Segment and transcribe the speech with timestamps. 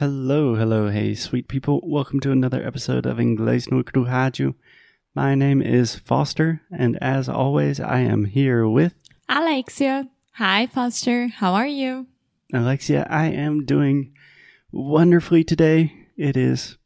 [0.00, 1.78] Hello, hello, hey, sweet people.
[1.84, 4.54] Welcome to another episode of Inglês no Rádio.
[5.14, 8.94] My name is Foster, and as always, I am here with
[9.28, 10.08] Alexia.
[10.36, 11.28] Hi, Foster.
[11.28, 12.06] How are you?
[12.50, 13.06] Alexia.
[13.10, 14.14] I am doing
[14.72, 15.92] wonderfully today.
[16.16, 16.78] It is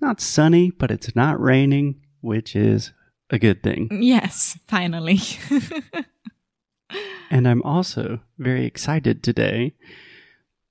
[0.00, 2.92] not sunny, but it's not raining, which is
[3.30, 3.88] a good thing.
[4.00, 5.18] Yes, finally.
[7.32, 9.72] And I'm also very excited today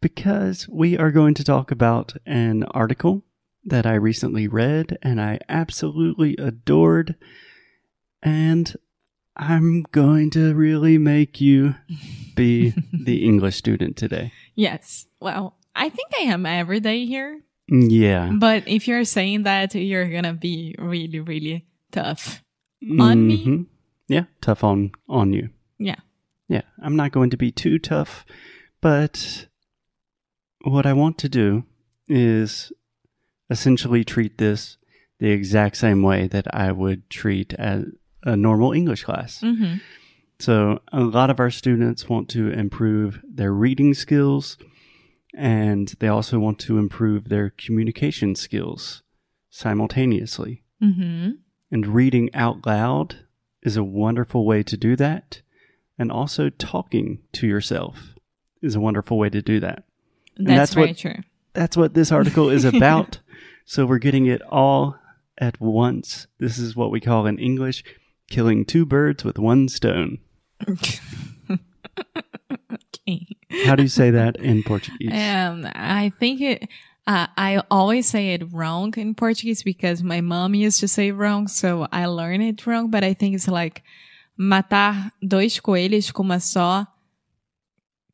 [0.01, 3.23] because we are going to talk about an article
[3.63, 7.15] that I recently read and I absolutely adored.
[8.23, 8.75] And
[9.35, 11.75] I'm going to really make you
[12.35, 14.31] be the English student today.
[14.55, 15.05] yes.
[15.19, 17.41] Well, I think I am every day here.
[17.67, 18.31] Yeah.
[18.33, 22.43] But if you're saying that, you're going to be really, really tough
[22.99, 23.45] on me.
[23.45, 23.65] Mhm.
[24.07, 25.49] Yeah, tough on on you.
[25.77, 25.95] Yeah.
[26.49, 28.25] Yeah, I'm not going to be too tough,
[28.81, 29.47] but
[30.63, 31.63] what I want to do
[32.07, 32.71] is
[33.49, 34.77] essentially treat this
[35.19, 37.85] the exact same way that I would treat as
[38.23, 39.41] a normal English class.
[39.41, 39.75] hmm
[40.39, 44.57] So, a lot of our students want to improve their reading skills
[45.35, 49.03] and they also want to improve their communication skills
[49.49, 50.63] simultaneously.
[50.79, 51.31] hmm
[51.71, 53.15] And reading out loud
[53.61, 55.41] is a wonderful way to do that.
[55.97, 58.15] And also talking to yourself
[58.61, 59.83] is a wonderful way to do that.
[60.45, 61.15] That's, that's very what- true.
[61.53, 63.19] That's what this article is about.
[63.65, 64.95] so we're getting it all
[65.37, 66.27] at once.
[66.39, 67.83] This is what we call in English
[68.29, 70.19] killing two birds with one stone.
[70.69, 70.99] okay.
[73.65, 75.11] How do you say that in Portuguese?
[75.11, 76.69] Um, I think it,
[77.05, 81.47] uh, I always say it wrong in Portuguese because my mom used to say wrong,
[81.47, 82.89] so I learned it wrong.
[82.89, 83.83] But I think it's like
[84.39, 86.87] matar dois coelhos com uma só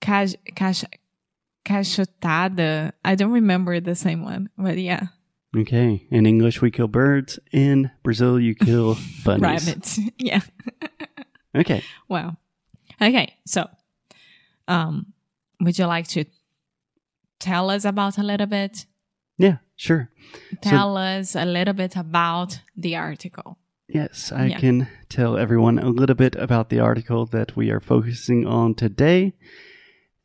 [0.01, 0.35] caj,
[1.67, 2.91] cachotada.
[3.03, 5.07] I don't remember the same one, but yeah,
[5.55, 6.05] Okay.
[6.11, 7.39] In English, we kill birds.
[7.51, 9.41] In Brazil, you kill bunnies.
[9.67, 9.99] rabbits.
[10.17, 10.41] yeah.
[11.55, 11.81] Okay.
[12.07, 12.37] Wow.
[13.01, 13.67] Okay, so,
[14.67, 15.13] um,
[15.59, 16.25] would you like to
[17.39, 18.85] tell us about a little bit?
[19.39, 20.09] Yeah, sure.
[20.63, 23.57] So- Tell us a little bit about the article.
[23.87, 24.59] Yes, I Yeah.
[24.59, 29.33] can tell everyone a little bit about the article that we are focusing on today.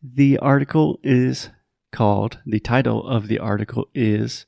[0.03, 1.51] The article is
[1.93, 4.47] called, the title of the article is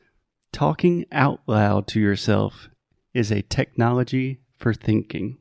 [0.52, 2.68] Talking Out Loud to Yourself
[3.12, 5.38] is a Technology for Thinking.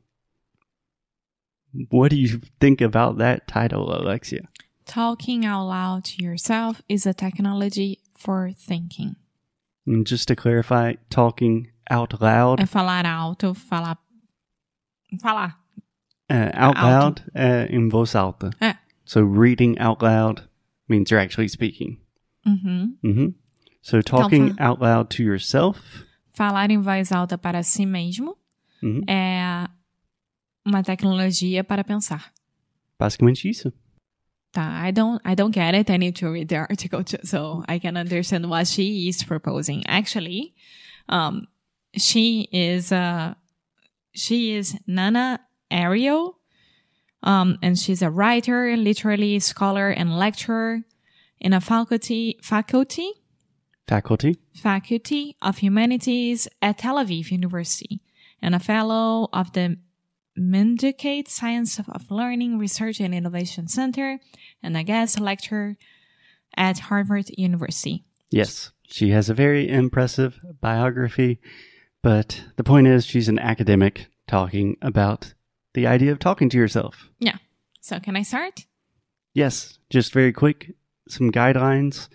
[1.90, 4.48] What do you think about that title, Alexia?
[4.86, 9.16] Talking out loud to yourself is a technology for thinking.
[9.86, 13.96] And just to clarify, talking out loud, É falar alto, falar.
[15.20, 15.54] Falar.
[16.30, 16.86] uh, out Alto.
[16.86, 18.50] loud, uh, in voz alta.
[18.60, 18.73] É.
[19.04, 20.48] So reading out loud
[20.88, 21.98] means you're actually speaking.
[22.46, 22.96] Uhum.
[23.02, 23.26] hmm
[23.82, 24.70] So talking fala.
[24.70, 25.78] out loud to yourself.
[26.34, 28.36] Falar em voz alta para si mesmo
[28.82, 29.04] Mhm.
[29.08, 29.68] é
[30.66, 32.32] uma tecnologia para pensar.
[32.98, 33.72] Basicamente isso.
[34.52, 35.90] Tá, I don't, I don't get it.
[35.90, 39.82] I need to read the article just so I can understand what she is proposing.
[39.86, 40.54] Actually,
[41.08, 41.46] um,
[41.96, 43.34] she is, uh,
[44.14, 45.40] she is Nana
[45.70, 46.38] Ariel,
[47.24, 50.82] um, and she's a writer, literary scholar, and lecturer
[51.40, 53.10] in a faculty, faculty,
[53.86, 54.38] Faculty.
[54.54, 58.00] Faculty of Humanities at Tel Aviv University
[58.40, 59.76] and a fellow of the
[60.38, 64.20] Minducate Science of Learning Research and Innovation Center
[64.62, 65.76] and a guest lecturer
[66.56, 68.04] at Harvard University.
[68.30, 68.72] Yes.
[68.86, 71.40] She has a very impressive biography,
[72.02, 75.33] but the point is she's an academic talking about
[75.74, 77.10] the idea of talking to yourself.
[77.18, 77.36] Yeah.
[77.80, 78.64] So can I start?
[79.34, 80.74] Yes, just very quick,
[81.08, 82.08] some guidelines.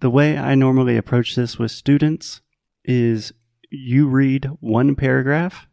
[0.00, 2.40] The way I normally approach this with students
[2.84, 3.32] is
[3.70, 5.66] you read one paragraph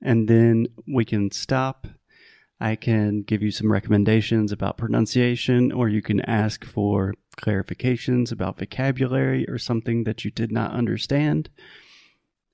[0.00, 1.86] and then we can stop.
[2.60, 8.58] I can give you some recommendations about pronunciation, or you can ask for clarifications about
[8.58, 11.50] vocabulary or something that you did not understand.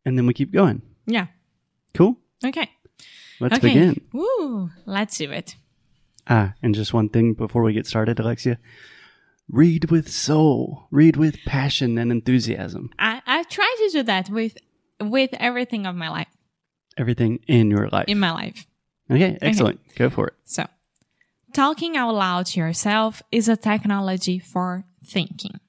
[0.05, 0.81] And then we keep going.
[1.06, 1.26] Yeah.
[1.94, 2.17] Cool?
[2.44, 2.71] Okay.
[3.40, 3.69] Let's okay.
[3.69, 4.00] begin.
[4.12, 4.70] Woo.
[4.87, 5.56] Let's do it.
[6.26, 8.58] Ah, and just one thing before we get started, Alexia.
[9.50, 10.87] Read with soul.
[10.90, 12.90] Read with passion and enthusiasm.
[12.99, 14.58] I, I try to do that with,
[15.00, 16.29] with everything of my life,
[16.99, 18.05] Everything in your life.
[18.08, 18.67] in my life.
[19.11, 19.81] okay, excellent.
[19.94, 20.35] Go for it.
[20.44, 20.67] So,
[21.55, 25.61] talking out loud to yourself is a technology for thinking.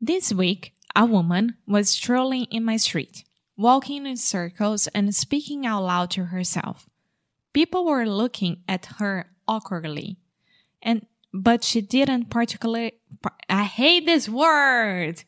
[0.00, 3.24] This week, a woman was strolling in my street,
[3.60, 6.88] walking in circles and speaking out loud to herself.
[7.52, 10.16] People were looking at her awkwardly,
[10.82, 12.94] and but she didn't particularly.
[13.48, 15.22] I hate this word.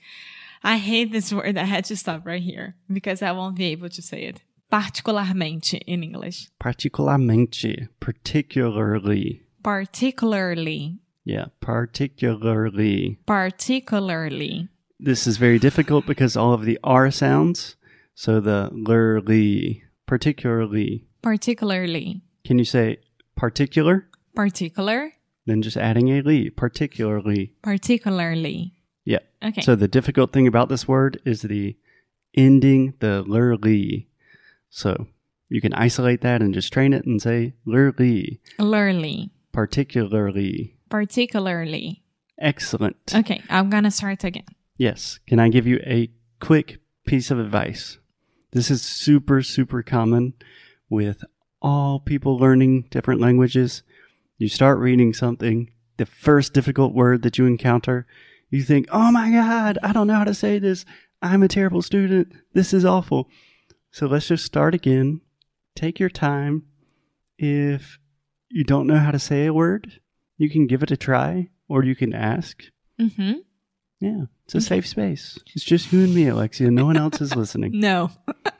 [0.64, 1.58] I hate this word.
[1.58, 4.42] I had to stop right here because I won't be able to say it.
[4.70, 6.48] Particularmente in English.
[6.58, 9.42] Particularmente, particularly.
[9.62, 10.98] Particularly.
[11.24, 13.18] Yeah, particularly.
[13.26, 14.68] Particularly.
[14.98, 17.76] This is very difficult because all of the R sounds.
[18.14, 21.06] So the lerly, particularly.
[21.22, 22.22] Particularly.
[22.44, 22.98] Can you say
[23.36, 24.08] particular?
[24.34, 25.12] Particular.
[25.46, 27.52] Then just adding a li, particularly.
[27.62, 28.74] Particularly.
[29.04, 29.18] Yeah.
[29.42, 29.60] Okay.
[29.62, 31.76] So the difficult thing about this word is the
[32.36, 34.06] ending, the lerly.
[34.70, 35.08] So
[35.48, 39.30] you can isolate that and just train it and say lerly, Lurly.
[39.52, 40.76] particularly.
[40.88, 42.02] Particularly.
[42.38, 42.96] Excellent.
[43.14, 44.44] Okay, I'm gonna start again.
[44.76, 45.18] Yes.
[45.26, 46.10] Can I give you a
[46.40, 47.98] quick piece of advice?
[48.52, 50.34] This is super, super common
[50.90, 51.24] with
[51.62, 53.82] all people learning different languages.
[54.36, 58.06] You start reading something, the first difficult word that you encounter,
[58.50, 60.84] you think, oh my God, I don't know how to say this.
[61.22, 62.34] I'm a terrible student.
[62.52, 63.30] This is awful.
[63.90, 65.22] So let's just start again.
[65.74, 66.64] Take your time.
[67.38, 67.98] If
[68.50, 70.00] you don't know how to say a word,
[70.36, 72.64] you can give it a try or you can ask.
[73.00, 73.32] Mm-hmm.
[74.02, 75.38] Yeah, it's a safe space.
[75.54, 76.72] It's just you and me, Alexia.
[76.72, 77.70] No one else is listening.
[77.80, 78.10] No.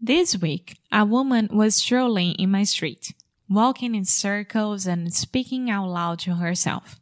[0.00, 3.14] this week, a woman was strolling in my street,
[3.48, 7.00] walking in circles and speaking out loud to herself.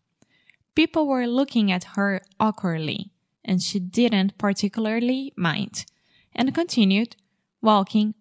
[0.75, 3.13] People were looking at her awkwardly,
[3.43, 5.87] and she didn't particularly mind,
[6.35, 7.17] and continued
[7.63, 8.15] walking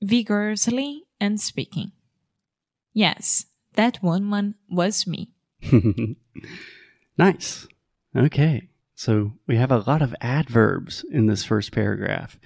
[0.00, 1.90] vigorously and speaking.
[2.92, 5.32] Yes, that woman was me.
[7.18, 7.66] nice.
[8.16, 8.68] Okay.
[8.94, 12.38] So we have a lot of adverbs in this first paragraph,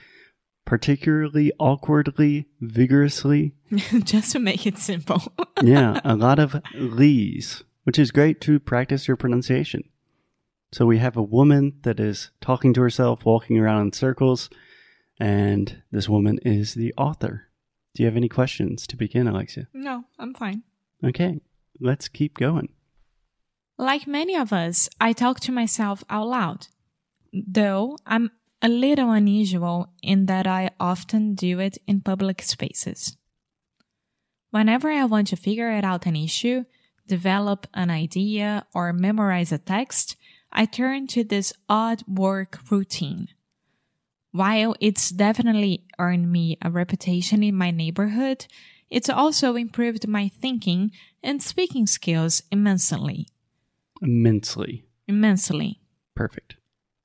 [0.65, 3.55] particularly awkwardly, vigorously.
[4.05, 5.23] Just to make it simple.
[5.61, 9.82] Yeah, a lot of lees, which is great to practice your pronunciation.
[10.71, 14.50] So we have a woman that is talking to herself, walking around in circles,
[15.19, 17.49] and this woman is the author.
[17.94, 19.67] Do you have any questions to begin, Alexia?
[19.73, 20.62] no, I'm fine.
[21.03, 21.41] Okay,
[21.81, 22.69] let's keep going.
[23.81, 26.67] Like many of us, I talk to myself out loud.
[27.33, 33.17] Though I'm a little unusual in that I often do it in public spaces.
[34.51, 36.65] Whenever I want to figure out an issue,
[37.07, 40.17] develop an idea, or memorize a text,
[40.51, 43.29] I turn to this odd work routine.
[44.33, 48.47] While it's definitely earned me a reputation in my neighborhood,
[48.91, 50.91] it's also improved my thinking
[51.23, 53.29] and speaking skills immensely
[54.03, 54.85] Immensely.
[55.06, 55.81] immensely.
[56.15, 56.56] Perfect.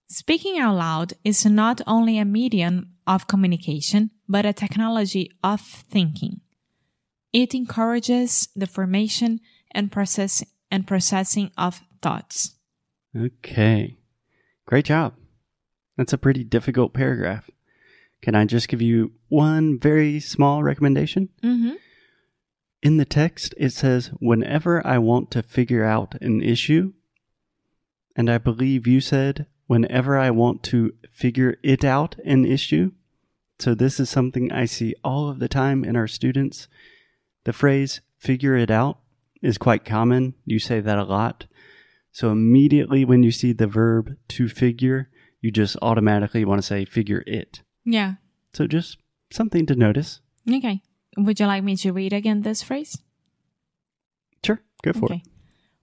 [0.08, 6.42] Speaking out loud is not only a medium of communication, but a technology of thinking.
[7.32, 9.40] It encourages the formation
[9.72, 12.56] and process and processing of thoughts.
[13.16, 13.98] Okay.
[14.66, 15.14] Great job.
[15.98, 17.50] That's a pretty difficult paragraph.
[18.22, 21.30] Can I just give you one very small recommendation?
[21.44, 21.74] Mm-hmm.
[22.84, 26.92] In the text, it says, whenever I want to figure out an issue,
[28.14, 32.92] and I believe you said, whenever I want to figure it out an issue.
[33.58, 36.68] So, this is something I see all of the time in our students.
[37.46, 39.00] The phrase figure it out
[39.42, 40.34] is quite common.
[40.46, 41.46] You say that a lot.
[42.12, 45.10] So, immediately when you see the verb to figure,
[45.40, 47.62] you just automatically want to say figure it.
[47.86, 48.16] Yeah.
[48.52, 48.98] So, just
[49.32, 50.20] something to notice.
[50.52, 50.82] Okay.
[51.18, 52.98] Would you like me to read again this phrase?
[54.46, 55.22] Sure, go for it.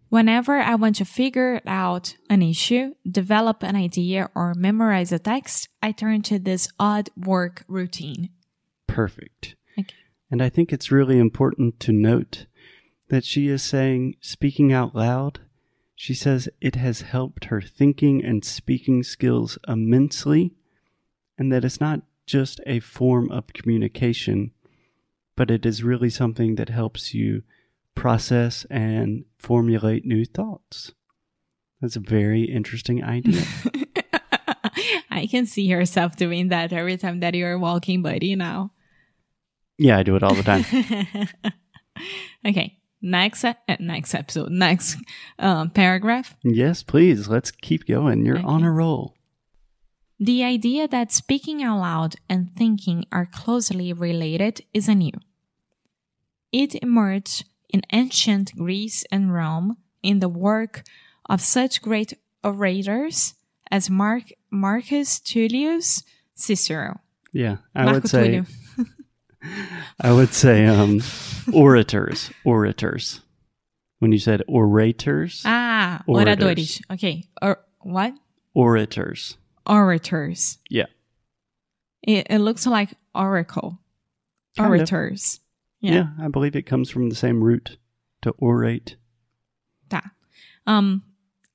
[0.09, 5.69] Whenever I want to figure out an issue, develop an idea, or memorize a text,
[5.81, 8.31] I turn to this odd work routine.
[8.89, 9.55] Perfect.
[9.79, 9.95] Okay.
[10.29, 12.47] And I think it's really important to note
[13.09, 15.41] that she is saying, speaking out loud,
[15.95, 20.55] she says it has helped her thinking and speaking skills immensely,
[21.39, 24.51] and that it's not just a form of communication,
[25.37, 27.43] but it is really something that helps you
[27.95, 30.93] process and formulate new thoughts.
[31.81, 33.43] That's a very interesting idea.
[35.11, 38.73] I can see yourself doing that every time that you're walking, buddy, now.
[39.79, 40.65] yeah, I do it all the time.
[42.47, 42.77] okay.
[43.03, 44.99] Next, e- uh, next episode, next
[45.39, 46.37] um, paragraph.
[46.45, 48.27] yes, please, let's keep going.
[48.27, 49.17] You're on a roll.
[50.23, 55.12] The idea that speaking out loud and thinking are closely related is a new.
[56.53, 60.83] It emerged in ancient Greece and Rome in the work
[61.29, 62.12] of such great
[62.45, 63.35] orators
[63.71, 66.03] as Mark, Marcus Tullius
[66.35, 67.00] Cicero.
[67.33, 68.43] Yeah, I Marco would say
[70.00, 71.00] I would say um,
[71.55, 73.21] orators, orators.
[74.00, 75.43] when you said orators.
[75.47, 76.37] Ah, Orators.
[76.37, 76.83] oradores.
[76.93, 77.25] Okay.
[77.41, 78.12] Or what?
[78.55, 79.39] Orators.
[79.71, 80.59] Orators.
[80.69, 80.87] Yeah.
[82.03, 83.79] It, it looks like oracle.
[84.57, 84.69] Kind.
[84.69, 85.41] Orators.
[85.81, 85.93] Yeah.
[85.93, 86.07] Yeah.
[86.21, 87.79] I believe it comes from the same root
[88.23, 88.97] to orate.
[89.89, 90.11] Tá.
[90.67, 91.03] Um,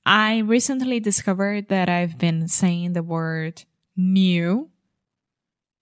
[0.06, 3.64] I recently discovered that I've been saying the word
[3.96, 4.70] new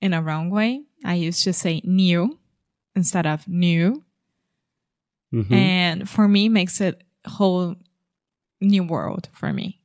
[0.00, 0.83] in a wrong way.
[1.05, 2.38] I used to say new
[2.97, 4.03] instead of new.
[5.33, 5.53] Mhm.
[5.53, 7.76] And for me, makes it whole
[8.61, 9.81] new world for me.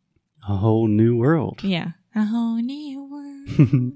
[0.48, 1.64] A whole new world.
[1.64, 1.92] Yeah.
[2.16, 3.94] A whole new world.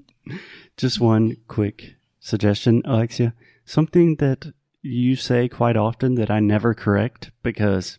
[0.76, 3.34] Just one quick suggestion, Alexia.
[3.64, 4.52] Something that
[4.82, 7.98] you say quite often that I never correct because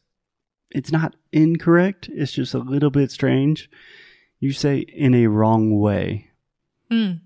[0.72, 3.70] it's not incorrect, it's just a little bit strange.
[4.40, 6.30] You say in a wrong way,
[6.92, 7.22] Mm.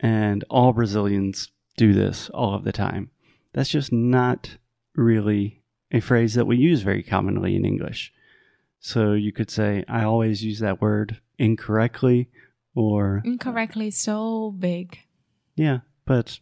[0.00, 3.10] and all Brazilians do this all of the time.
[3.52, 4.56] That's just not
[4.96, 8.12] really a phrase that we use very commonly in English.
[8.86, 12.28] So you could say, I always use that word incorrectly,
[12.74, 14.98] or Incorrectly so big.
[15.56, 16.38] yeah, but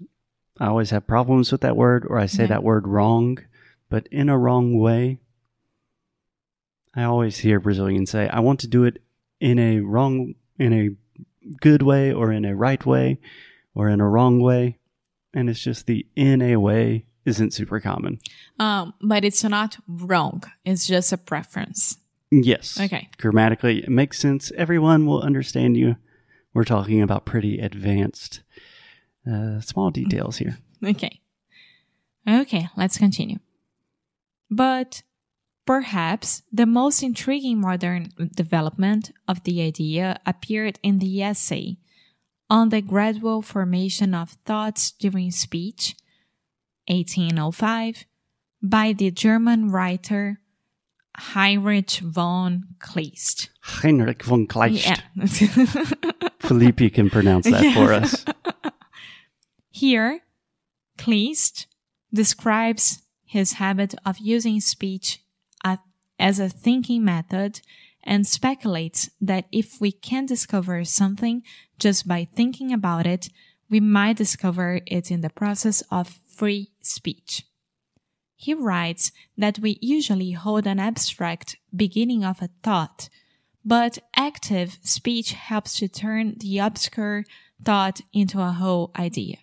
[0.59, 2.49] I always have problems with that word, or I say Yeah.
[2.49, 3.39] that word wrong,
[3.89, 5.21] but in a wrong way.
[6.97, 9.01] I always hear Brazilians say, I want to do it
[9.39, 10.91] in a wrong, in a
[11.61, 13.21] good way, or in a right way,
[13.73, 14.79] or in a wrong way.
[15.33, 18.19] And it's just the in a way isn't super common.
[18.59, 20.43] Um, but it's not wrong.
[20.65, 21.99] It's just a preference.
[22.33, 22.81] Yes.
[22.81, 23.09] Okay.
[23.19, 24.51] Grammatically, it makes sense.
[24.57, 25.97] Everyone will understand you.
[26.55, 28.43] We're talking about pretty advanced,
[29.31, 30.59] uh, small details here.
[30.85, 31.21] Okay.
[32.29, 33.39] Okay, let's continue.
[34.51, 35.05] But
[35.65, 41.77] perhaps the most intriguing modern development of the idea appeared in the essay
[42.51, 45.95] on the gradual formation of thoughts during speech,
[46.89, 48.07] 1805,
[48.61, 50.41] by the German writer
[51.16, 53.50] Heinrich von Kleist.
[53.83, 54.87] Heinrich von Kleist.
[54.87, 55.26] Yeah.
[56.40, 58.25] Felipe can pronounce that for us.
[59.71, 60.21] Here,
[60.99, 61.66] Kleist
[62.12, 65.21] describes his habit of using speech
[66.19, 67.61] as a thinking method
[68.04, 71.42] and speculates that if we can discover something
[71.78, 73.28] just by thinking about it,
[73.69, 77.45] we might discover it in the process of free speech.
[78.43, 83.09] He writes that we usually hold an abstract beginning of a thought,
[83.65, 87.25] but active speech helps to turn the obscure
[87.63, 89.37] thought into a whole idea.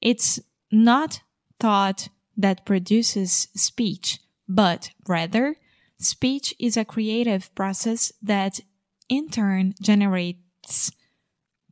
[0.00, 0.38] It's
[0.70, 1.22] not
[1.58, 5.56] thought that produces speech, but rather,
[5.98, 8.60] speech is a creative process that
[9.08, 10.92] in turn generates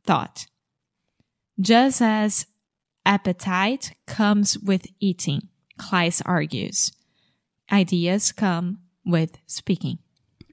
[0.03, 0.47] thought.
[1.57, 2.47] Just as
[3.05, 6.91] appetite comes with eating, Kleist argues,
[7.71, 9.99] ideas come with speaking.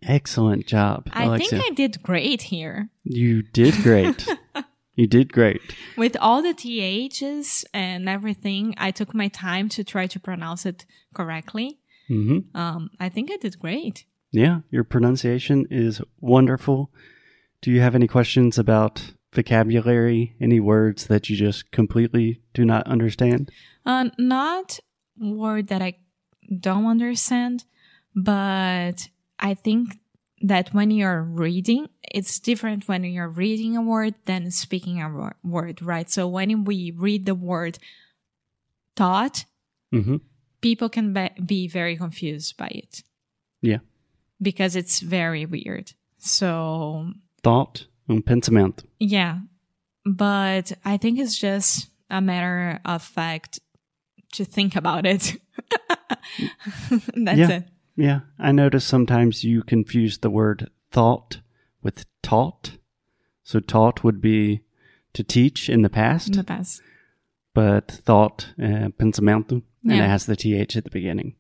[0.02, 1.48] Excellent job, I Alexia.
[1.58, 2.88] think I did great here.
[3.04, 4.26] you did great.
[4.94, 5.62] you did great.
[5.96, 10.84] With all the THs and everything, I took my time to try to pronounce it
[11.14, 11.78] correctly.
[12.08, 14.04] hmm Um, I think I did great.
[14.30, 16.90] Yeah, your pronunciation is wonderful.
[17.62, 20.34] Do you have any questions about vocabulary?
[20.40, 23.50] Any words that you just completely do not understand?
[23.86, 24.80] Uh, not
[25.18, 25.96] word that I
[26.60, 27.64] don't understand,
[28.14, 29.98] but I think
[30.42, 35.80] that when you're reading, it's different when you're reading a word than speaking a word,
[35.82, 36.10] right?
[36.10, 37.78] So when we read the word
[38.96, 39.44] thought,
[39.90, 40.16] hmm
[40.60, 41.12] people can
[41.44, 43.02] be, very confused by it
[43.60, 43.80] Yeah.
[44.40, 45.92] because it's very weird.
[46.18, 48.86] So Thought and pensamento.
[48.98, 49.40] Yeah,
[50.06, 53.60] but I think it's just a matter of fact
[54.34, 55.34] to think about it.
[57.14, 57.50] That's Yeah.
[57.50, 57.68] it.
[57.96, 61.40] Yeah, I notice sometimes you confuse the word thought
[61.82, 62.78] with taught.
[63.44, 64.62] So taught would be
[65.12, 66.82] to teach in the past, In the past.
[67.54, 71.36] but thought, uh, pensamento, and it has the th at the beginning.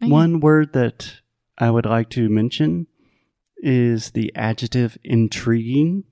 [0.00, 0.10] Okay.
[0.12, 1.22] One word that
[1.58, 2.86] I would like to mention
[3.56, 6.04] is the adjective intriguing.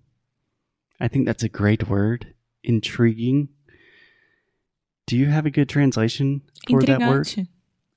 [0.99, 2.35] I think that's a great word.
[2.65, 3.51] Intriguing.
[5.09, 7.49] Do you have a good translation for that word?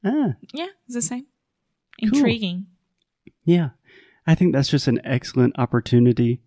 [0.04, 1.26] Ah, Yeah, it's the same.
[2.00, 2.68] Intriguing.
[3.44, 3.72] yeah.
[4.26, 6.40] I think that's just an excellent opportunity.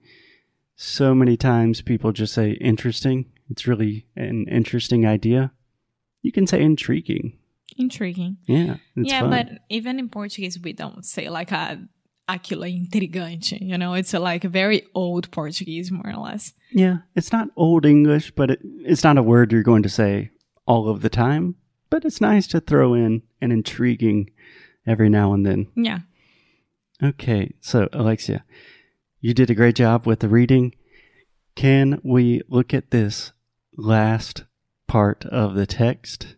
[0.76, 3.26] So many times people just say interesting.
[3.50, 5.52] It's really an interesting idea.
[6.22, 7.36] You can say intriguing.
[7.76, 8.38] Intriguing.
[8.46, 8.76] Yeah.
[8.96, 9.30] Yeah, fun.
[9.30, 11.86] but even in Portuguese, we don't say like a
[12.26, 13.60] aquilo intrigante.
[13.60, 16.54] You know, it's a, like a very old Portuguese, more or less.
[16.72, 20.30] Yeah, it's not old English, but it, it's not a word you're going to say
[20.66, 21.56] all of the time.
[21.90, 24.30] But it's nice to throw in an intriguing
[24.86, 25.68] every now and then.
[25.74, 26.00] Yeah.
[27.02, 28.44] Okay, so Alexia,
[29.20, 30.74] you did a great job with the reading.
[31.54, 33.32] Can we look at this
[33.76, 34.44] last
[34.86, 36.36] part of the text,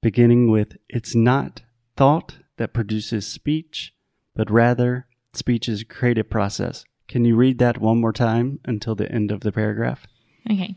[0.00, 1.62] beginning with It's not
[1.96, 3.94] thought that produces speech,
[4.34, 6.84] but rather speech is a creative process.
[7.08, 10.06] Can you read that one more time until the end of the paragraph?
[10.50, 10.76] Okay.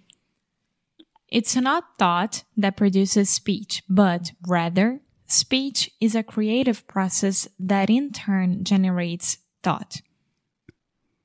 [1.36, 8.13] It's not thought that produces speech, but rather speech is a creative process that in
[8.13, 10.00] turn generates thought.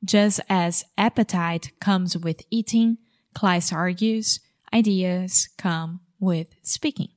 [0.05, 2.99] Just as appetite comes with eating,
[3.37, 4.41] Kleist argues,
[4.75, 7.11] ideas come with speaking.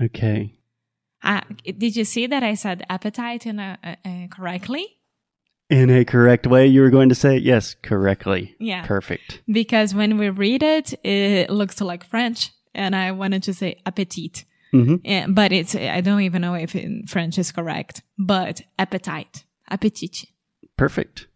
[0.00, 0.54] Okay.
[1.20, 4.98] Uh, did you see that I said appetite in a correctly?
[5.70, 8.54] In a correct way, you were going to say yes, correctly.
[8.58, 8.86] Yeah.
[8.86, 9.42] Perfect.
[9.50, 14.44] Because when we read it, it looks like French, and I wanted to say appétit.
[14.72, 19.44] hmm And, but it's, I don't even know if in French is correct, but appetite,
[19.70, 20.26] appétit.
[20.76, 21.28] Perfect.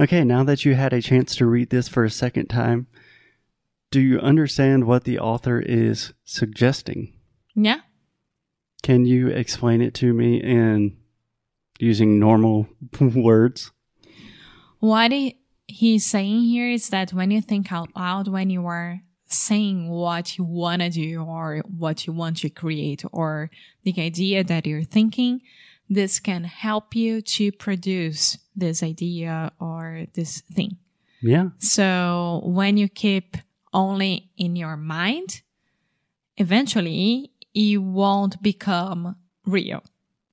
[0.00, 2.86] Okay, now that you had a chance to read this for a second time,
[3.90, 7.12] do you understand what the author is suggesting?
[7.54, 7.80] Yeah.
[8.82, 10.96] Can you explain it to me in
[11.80, 12.68] using normal
[13.00, 13.72] words?
[14.78, 19.00] What he, he's saying here is that when you think out loud, when you are
[19.26, 23.50] saying what you want to do or what you want to create or
[23.84, 25.40] the idea that you're thinking,
[25.88, 30.76] this can help you to produce this idea or this thing.
[31.22, 33.36] Yeah, So when you keep
[33.74, 35.42] only in your mind,
[36.38, 39.82] eventually it won't become real.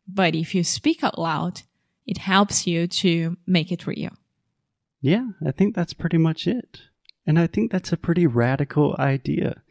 [0.08, 1.62] But if you speak out loud,
[2.06, 4.14] it helps you to make it real.
[5.02, 6.82] yeah, I think that's pretty much it.
[7.26, 9.62] And I think that's a pretty radical idea.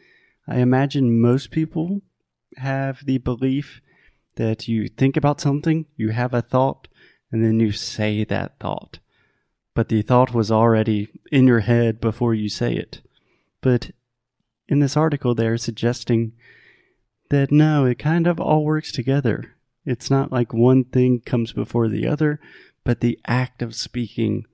[0.46, 2.02] I imagine most people
[2.58, 3.80] have the belief
[4.36, 6.88] that you think about something, you have a thought,
[7.32, 8.98] and then you say that thought.
[9.74, 13.00] But the thought was already in your head before you say it.
[13.62, 13.90] But
[14.68, 16.32] in this article, they're suggesting
[17.30, 19.55] that no, it kind of all works together.
[19.86, 22.40] It's not like one thing comes before the other,
[22.84, 24.44] but the act of speaking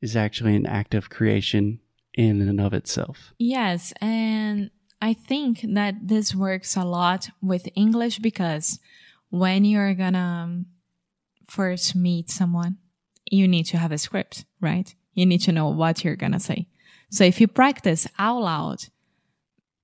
[0.00, 1.80] is actually an act of creation
[2.14, 3.32] in and of itself.
[3.38, 4.70] Yes, and
[5.02, 8.78] I think that this works a lot with English because
[9.28, 10.66] when you're gonna um,
[11.46, 12.78] first meet someone,
[13.30, 14.94] you need to have a script, right?
[15.14, 16.68] You need to know what you're gonna say.
[17.10, 18.84] So if you practice out loud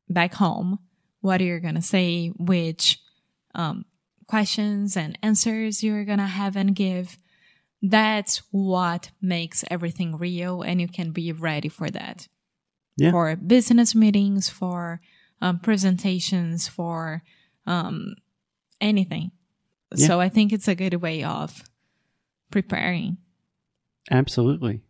[0.08, 0.78] back home,
[1.20, 2.98] what are you're gonna say, which
[3.54, 3.84] um,
[4.26, 7.18] questions and answers you're gonna have and give,
[7.82, 12.28] that's what makes everything real, and you can be ready for that
[12.96, 13.10] Yeah.
[13.10, 15.00] for business meetings, for
[15.40, 17.22] um, presentations, for
[17.66, 18.14] um,
[18.80, 19.30] anything.
[19.94, 20.06] Yeah.
[20.06, 21.62] So I think it's a good way of
[22.50, 23.18] preparing.
[24.10, 24.82] Absolutely.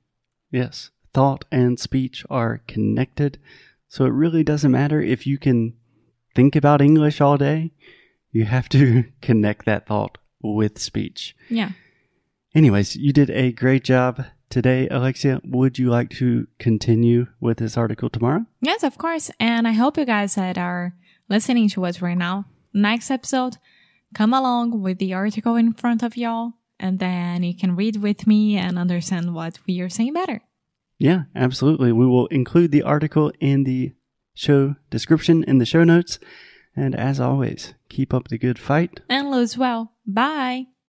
[0.51, 0.91] Yes.
[1.13, 3.39] Thought and speech are connected.
[3.89, 5.75] So it really doesn't matter if you can
[6.35, 7.73] think about English all day.
[8.37, 11.35] You have to connect that thought with speech.
[11.49, 11.71] Yeah.
[12.55, 15.41] Anyways, you did a great job today, Alexia.
[15.43, 18.45] Would you like to continue with this article tomorrow?
[18.61, 19.31] Yes, of course.
[19.41, 20.95] And I hope you guys that are
[21.31, 22.45] listening to us right now,
[22.75, 23.57] next episode,
[24.15, 28.27] come along with the article in front of y'all, and then you can read with
[28.27, 30.43] me and understand what we are saying better.
[30.99, 31.91] Yeah, absolutely.
[31.91, 33.95] We will include the article in the
[34.35, 36.19] show description in the show notes.
[36.77, 39.01] And as always, keep up the good fight.
[39.09, 39.93] And lose well.
[40.07, 40.67] Bye.